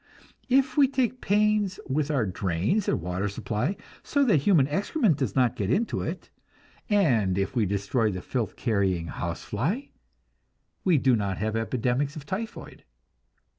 If 0.49 0.77
we 0.77 0.87
take 0.87 1.21
pains 1.21 1.79
with 1.87 2.09
our 2.09 2.25
drains 2.25 2.87
and 2.87 2.99
water 2.99 3.29
supply, 3.29 3.77
so 4.01 4.23
that 4.23 4.37
human 4.37 4.67
excrement 4.67 5.15
does 5.19 5.35
not 5.35 5.55
get 5.55 5.69
into 5.69 6.01
it, 6.01 6.31
and 6.89 7.37
if 7.37 7.55
we 7.55 7.67
destroy 7.67 8.09
the 8.11 8.23
filth 8.23 8.55
carrying 8.55 9.09
housefly, 9.09 9.81
we 10.83 10.97
do 10.97 11.15
not 11.15 11.37
have 11.37 11.55
epidemics 11.55 12.15
of 12.15 12.25
typhoid. 12.25 12.83